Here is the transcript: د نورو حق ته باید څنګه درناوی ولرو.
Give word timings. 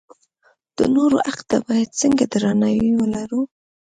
د 0.77 0.79
نورو 0.95 1.17
حق 1.27 1.39
ته 1.49 1.57
باید 1.67 1.97
څنګه 2.01 2.23
درناوی 2.31 2.91
ولرو. 2.97 3.41